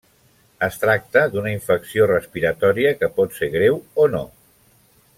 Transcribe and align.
Es 0.67 0.79
tracta 0.83 1.21
d'una 1.35 1.51
infecció 1.57 2.07
respiratòria 2.13 2.97
que 3.03 3.13
pot 3.21 3.39
ser 3.41 3.51
greu 3.59 3.79
o 4.07 4.09
no. 4.17 4.27